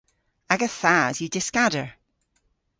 [0.53, 1.89] Aga thas yw dyskader.